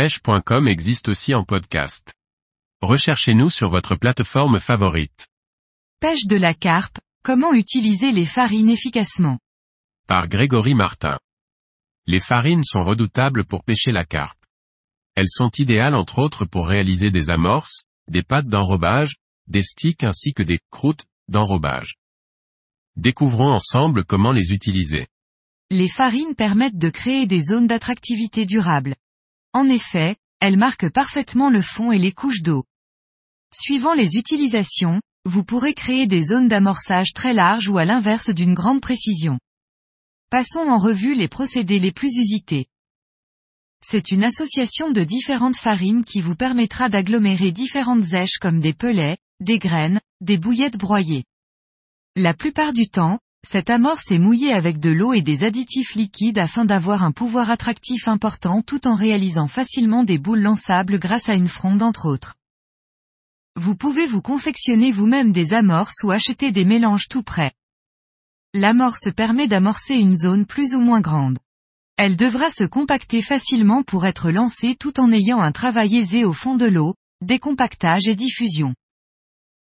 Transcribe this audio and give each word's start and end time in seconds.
pêche.com 0.00 0.66
existe 0.66 1.10
aussi 1.10 1.34
en 1.34 1.44
podcast. 1.44 2.14
Recherchez-nous 2.80 3.50
sur 3.50 3.68
votre 3.68 3.96
plateforme 3.96 4.58
favorite. 4.58 5.28
Pêche 6.00 6.24
de 6.24 6.36
la 6.36 6.54
carpe, 6.54 6.98
comment 7.22 7.52
utiliser 7.52 8.10
les 8.10 8.24
farines 8.24 8.70
efficacement? 8.70 9.38
Par 10.06 10.26
Grégory 10.26 10.72
Martin. 10.72 11.18
Les 12.06 12.18
farines 12.18 12.64
sont 12.64 12.82
redoutables 12.82 13.44
pour 13.44 13.62
pêcher 13.62 13.92
la 13.92 14.06
carpe. 14.06 14.42
Elles 15.16 15.28
sont 15.28 15.50
idéales 15.58 15.94
entre 15.94 16.18
autres 16.18 16.46
pour 16.46 16.66
réaliser 16.66 17.10
des 17.10 17.28
amorces, 17.28 17.84
des 18.08 18.22
pâtes 18.22 18.48
d'enrobage, 18.48 19.16
des 19.48 19.62
sticks 19.62 20.02
ainsi 20.02 20.32
que 20.32 20.42
des 20.42 20.60
croûtes 20.70 21.04
d'enrobage. 21.28 21.96
Découvrons 22.96 23.52
ensemble 23.52 24.06
comment 24.06 24.32
les 24.32 24.54
utiliser. 24.54 25.08
Les 25.68 25.88
farines 25.88 26.34
permettent 26.34 26.78
de 26.78 26.88
créer 26.88 27.26
des 27.26 27.42
zones 27.42 27.66
d'attractivité 27.66 28.46
durable. 28.46 28.96
En 29.52 29.68
effet, 29.68 30.16
elles 30.40 30.56
marquent 30.56 30.90
parfaitement 30.90 31.50
le 31.50 31.60
fond 31.62 31.92
et 31.92 31.98
les 31.98 32.12
couches 32.12 32.42
d'eau. 32.42 32.64
Suivant 33.52 33.94
les 33.94 34.16
utilisations, 34.16 35.00
vous 35.24 35.44
pourrez 35.44 35.74
créer 35.74 36.06
des 36.06 36.22
zones 36.22 36.48
d'amorçage 36.48 37.12
très 37.12 37.34
larges 37.34 37.68
ou 37.68 37.76
à 37.76 37.84
l'inverse 37.84 38.30
d'une 38.30 38.54
grande 38.54 38.80
précision. 38.80 39.38
Passons 40.30 40.60
en 40.60 40.78
revue 40.78 41.14
les 41.14 41.28
procédés 41.28 41.80
les 41.80 41.92
plus 41.92 42.16
usités. 42.16 42.66
C'est 43.82 44.12
une 44.12 44.24
association 44.24 44.90
de 44.90 45.02
différentes 45.02 45.56
farines 45.56 46.04
qui 46.04 46.20
vous 46.20 46.36
permettra 46.36 46.88
d'agglomérer 46.88 47.50
différentes 47.50 48.02
zèches 48.02 48.38
comme 48.38 48.60
des 48.60 48.74
pelets, 48.74 49.18
des 49.40 49.58
graines, 49.58 50.00
des 50.20 50.38
bouillettes 50.38 50.76
broyées. 50.76 51.24
La 52.14 52.34
plupart 52.34 52.72
du 52.72 52.88
temps, 52.88 53.18
cette 53.46 53.70
amorce 53.70 54.10
est 54.10 54.18
mouillée 54.18 54.52
avec 54.52 54.78
de 54.78 54.90
l'eau 54.90 55.12
et 55.12 55.22
des 55.22 55.42
additifs 55.42 55.94
liquides 55.94 56.38
afin 56.38 56.64
d'avoir 56.64 57.02
un 57.02 57.10
pouvoir 57.10 57.50
attractif 57.50 58.06
important 58.06 58.62
tout 58.62 58.86
en 58.86 58.94
réalisant 58.94 59.48
facilement 59.48 60.04
des 60.04 60.18
boules 60.18 60.42
lançables 60.42 60.98
grâce 60.98 61.28
à 61.28 61.34
une 61.34 61.48
fronde 61.48 61.82
entre 61.82 62.06
autres. 62.06 62.36
Vous 63.56 63.74
pouvez 63.74 64.06
vous 64.06 64.22
confectionner 64.22 64.92
vous-même 64.92 65.32
des 65.32 65.52
amorces 65.52 66.04
ou 66.04 66.10
acheter 66.10 66.52
des 66.52 66.64
mélanges 66.64 67.08
tout 67.08 67.22
prêts. 67.22 67.52
L'amorce 68.54 69.12
permet 69.16 69.48
d'amorcer 69.48 69.94
une 69.94 70.16
zone 70.16 70.46
plus 70.46 70.74
ou 70.74 70.80
moins 70.80 71.00
grande. 71.00 71.38
Elle 71.96 72.16
devra 72.16 72.50
se 72.50 72.64
compacter 72.64 73.20
facilement 73.20 73.82
pour 73.82 74.06
être 74.06 74.30
lancée 74.30 74.76
tout 74.76 75.00
en 75.00 75.10
ayant 75.12 75.40
un 75.40 75.52
travail 75.52 75.96
aisé 75.96 76.24
au 76.24 76.32
fond 76.32 76.56
de 76.56 76.66
l'eau, 76.66 76.94
décompactage 77.20 78.06
et 78.06 78.14
diffusion. 78.14 78.74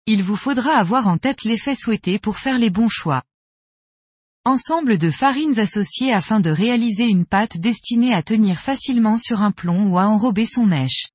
Il 0.05 0.23
vous 0.23 0.37
faudra 0.37 0.73
avoir 0.73 1.07
en 1.07 1.17
tête 1.17 1.43
l'effet 1.43 1.75
souhaité 1.75 2.19
pour 2.19 2.37
faire 2.37 2.57
les 2.57 2.69
bons 2.69 2.89
choix. 2.89 3.23
Ensemble 4.49 4.97
de 4.97 5.11
farines 5.11 5.59
associées 5.59 6.11
afin 6.11 6.39
de 6.39 6.49
réaliser 6.49 7.05
une 7.05 7.27
pâte 7.27 7.57
destinée 7.57 8.15
à 8.15 8.23
tenir 8.23 8.59
facilement 8.59 9.19
sur 9.19 9.43
un 9.43 9.51
plomb 9.51 9.91
ou 9.91 9.99
à 9.99 10.07
enrober 10.07 10.47
son 10.47 10.65
nèche. 10.65 11.09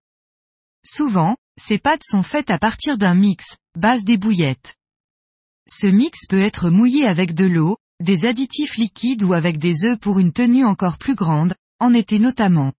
Souvent, 0.86 1.36
ces 1.60 1.78
pâtes 1.78 2.04
sont 2.04 2.22
faites 2.22 2.50
à 2.50 2.60
partir 2.60 2.96
d'un 2.96 3.14
mix, 3.14 3.56
base 3.76 4.04
des 4.04 4.18
bouillettes. 4.18 4.76
Ce 5.68 5.88
mix 5.88 6.28
peut 6.28 6.42
être 6.42 6.70
mouillé 6.70 7.08
avec 7.08 7.34
de 7.34 7.44
l'eau, 7.44 7.76
des 7.98 8.24
additifs 8.24 8.76
liquides 8.76 9.24
ou 9.24 9.32
avec 9.32 9.58
des 9.58 9.84
œufs 9.84 9.98
pour 9.98 10.20
une 10.20 10.32
tenue 10.32 10.64
encore 10.64 10.96
plus 10.96 11.16
grande, 11.16 11.56
en 11.80 11.92
été 11.92 12.20
notamment. 12.20 12.72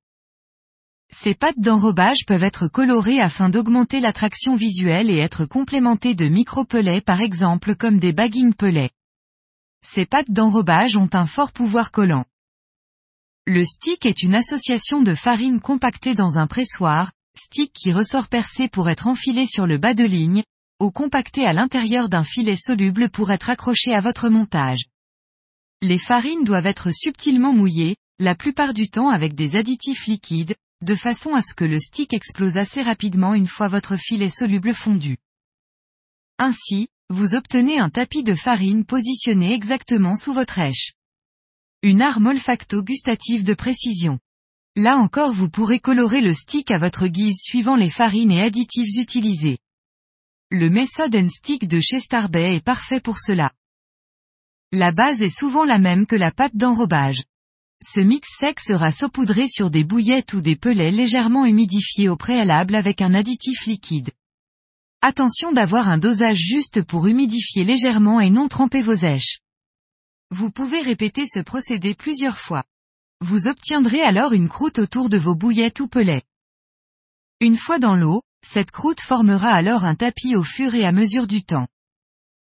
Ces 1.12 1.36
pâtes 1.36 1.60
d'enrobage 1.60 2.26
peuvent 2.26 2.44
être 2.44 2.70
colorées 2.70 3.20
afin 3.20 3.50
d'augmenter 3.50 4.00
l'attraction 4.00 4.56
visuelle 4.56 5.10
et 5.10 5.18
être 5.18 5.44
complémentées 5.44 6.16
de 6.16 6.30
micro-pelets 6.30 7.02
par 7.02 7.20
exemple 7.20 7.76
comme 7.76 8.00
des 8.00 8.14
bagging 8.14 8.54
pelets. 8.54 8.92
Ces 9.88 10.08
pâtes 10.08 10.32
d'enrobage 10.32 10.98
ont 10.98 11.10
un 11.14 11.28
fort 11.28 11.52
pouvoir 11.52 11.92
collant. 11.92 12.26
Le 13.46 13.64
stick 13.64 14.06
est 14.08 14.24
une 14.24 14.34
association 14.34 15.04
de 15.04 15.14
farine 15.14 15.62
compactée 15.62 16.16
dans 16.16 16.40
un 16.40 16.48
pressoir, 16.48 17.12
stick 17.38 17.72
qui 17.72 17.94
ressort 17.94 18.28
percé 18.28 18.68
pour 18.68 18.90
être 18.90 19.06
enfilé 19.06 19.46
sur 19.46 19.68
le 19.68 19.78
bas 19.78 19.94
de 19.94 20.04
ligne, 20.04 20.44
ou 20.82 20.90
compacté 20.90 21.46
à 21.46 21.54
l'intérieur 21.54 22.10
d'un 22.10 22.24
filet 22.24 22.58
soluble 22.58 23.12
pour 23.12 23.32
être 23.32 23.50
accroché 23.50 23.94
à 23.94 24.02
votre 24.02 24.28
montage. 24.28 24.86
Les 25.84 26.00
farines 26.00 26.44
doivent 26.44 26.66
être 26.66 26.90
subtilement 26.92 27.54
mouillées, 27.54 27.96
la 28.18 28.34
plupart 28.34 28.74
du 28.74 28.90
temps 28.90 29.10
avec 29.10 29.36
des 29.36 29.56
additifs 29.56 30.08
liquides, 30.08 30.56
de 30.82 30.96
façon 30.96 31.36
à 31.36 31.44
ce 31.44 31.54
que 31.54 31.64
le 31.64 31.80
stick 31.80 32.12
explose 32.14 32.58
assez 32.58 32.82
rapidement 32.82 33.36
une 33.36 33.48
fois 33.48 33.68
votre 33.68 33.98
filet 33.98 34.32
soluble 34.32 34.74
fondu. 34.74 35.18
Ainsi, 36.40 36.90
vous 37.10 37.36
obtenez 37.36 37.78
un 37.78 37.90
tapis 37.90 38.24
de 38.24 38.34
farine 38.34 38.84
positionné 38.84 39.54
exactement 39.54 40.16
sous 40.16 40.34
votre 40.34 40.58
èche. 40.58 40.94
Une 41.84 42.02
arme 42.02 42.28
olfacto-gustative 42.28 43.44
de 43.44 43.54
précision. 43.54 44.20
Là 44.76 44.98
encore 44.98 45.32
vous 45.32 45.50
pourrez 45.50 45.80
colorer 45.80 46.22
le 46.22 46.34
stick 46.34 46.72
à 46.72 46.80
votre 46.80 47.08
guise 47.08 47.38
suivant 47.40 47.76
les 47.76 47.92
farines 47.92 48.32
et 48.32 48.42
additifs 48.42 48.98
utilisés. 48.98 49.60
Le 50.50 50.70
Method 50.70 51.16
and 51.16 51.30
Stick 51.30 51.68
de 51.68 51.80
chez 51.80 52.00
Starbay 52.00 52.56
est 52.56 52.64
parfait 52.64 53.02
pour 53.02 53.20
cela. 53.20 53.52
La 54.72 54.92
base 54.92 55.22
est 55.22 55.30
souvent 55.30 55.64
la 55.64 55.78
même 55.78 56.08
que 56.08 56.16
la 56.16 56.32
pâte 56.32 56.56
d'enrobage. 56.56 57.24
Ce 57.84 58.00
mix 58.00 58.28
sec 58.40 58.60
sera 58.60 58.92
saupoudré 58.92 59.48
sur 59.48 59.70
des 59.70 59.84
bouillettes 59.84 60.34
ou 60.34 60.42
des 60.42 60.56
pelets 60.56 60.92
légèrement 60.92 61.46
humidifiés 61.46 62.10
au 62.10 62.18
préalable 62.18 62.74
avec 62.74 63.02
un 63.02 63.14
additif 63.14 63.68
liquide. 63.68 64.12
Attention 65.08 65.52
d'avoir 65.52 65.88
un 65.88 66.00
dosage 66.00 66.40
juste 66.40 66.82
pour 66.82 67.06
humidifier 67.06 67.64
légèrement 67.64 68.20
et 68.20 68.32
non 68.32 68.48
tremper 68.48 68.82
vos 68.82 68.96
èches. 68.96 69.38
Vous 70.32 70.50
pouvez 70.50 70.82
répéter 70.82 71.26
ce 71.32 71.42
procédé 71.42 71.94
plusieurs 71.94 72.40
fois. 72.40 72.64
Vous 73.22 73.48
obtiendrez 73.48 74.02
alors 74.02 74.34
une 74.34 74.50
croûte 74.50 74.80
autour 74.80 75.10
de 75.10 75.20
vos 75.20 75.36
bouillettes 75.36 75.80
ou 75.80 75.88
pelets. 75.88 76.24
Une 77.40 77.56
fois 77.56 77.78
dans 77.78 77.96
l'eau, 77.96 78.24
cette 78.44 78.72
croûte 78.72 79.00
formera 79.00 79.50
alors 79.50 79.86
un 79.86 79.94
tapis 79.94 80.36
au 80.36 80.42
fur 80.42 80.74
et 80.74 80.86
à 80.86 80.92
mesure 80.92 81.28
du 81.28 81.44
temps. 81.44 81.68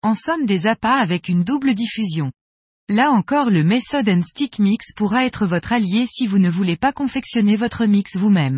En 0.02 0.16
somme 0.16 0.46
des 0.46 0.68
appâts 0.68 1.02
avec 1.02 1.28
une 1.28 1.44
double 1.44 1.76
diffusion. 1.76 2.32
Là 2.88 3.12
encore 3.12 3.50
le 3.50 3.66
Method 3.66 4.08
and 4.08 4.22
Stick 4.22 4.60
Mix 4.60 4.94
pourra 4.94 5.26
être 5.26 5.46
votre 5.46 5.74
allié 5.74 6.06
si 6.08 6.28
vous 6.28 6.40
ne 6.40 6.50
voulez 6.50 6.78
pas 6.78 6.94
confectionner 6.94 7.58
votre 7.58 7.86
mix 7.86 8.16
vous-même. 8.16 8.58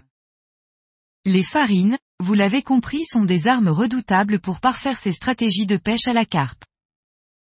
Les 1.26 1.42
farines, 1.42 1.98
vous 2.22 2.34
l'avez 2.34 2.62
compris 2.62 3.06
sont 3.06 3.24
des 3.24 3.48
armes 3.48 3.70
redoutables 3.70 4.40
pour 4.40 4.60
parfaire 4.60 4.98
ces 4.98 5.14
stratégies 5.14 5.66
de 5.66 5.78
pêche 5.78 6.08
à 6.08 6.14
la 6.14 6.26
carpe. 6.26 6.64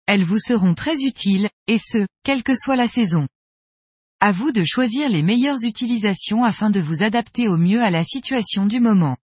Elles 0.05 0.23
vous 0.23 0.39
seront 0.39 0.75
très 0.75 1.01
utiles, 1.03 1.49
et 1.67 1.77
ce, 1.77 2.05
quelle 2.23 2.43
que 2.43 2.55
soit 2.55 2.75
la 2.75 2.87
saison. 2.87 3.27
À 4.19 4.31
vous 4.31 4.51
de 4.51 4.63
choisir 4.63 5.09
les 5.09 5.23
meilleures 5.23 5.63
utilisations 5.63 6.43
afin 6.43 6.69
de 6.69 6.79
vous 6.79 7.03
adapter 7.03 7.47
au 7.47 7.57
mieux 7.57 7.81
à 7.81 7.89
la 7.89 8.03
situation 8.03 8.65
du 8.65 8.79
moment. 8.79 9.17